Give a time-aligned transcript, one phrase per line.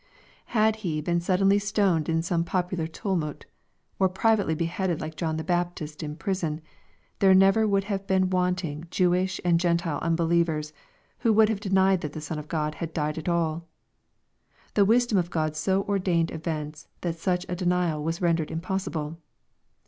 [0.47, 3.45] Had He been suddenly stoned in some popular tumult,—
[3.99, 6.59] or privately beheaded like John the Baptist in prison,
[7.19, 10.59] there never would have been wanting Jewish and Gentile unbeliever,
[11.19, 13.67] who would have denied that the Son of God had died at all.
[14.73, 19.19] The wisdom of God so ordered events that such a denial was rendered impossible.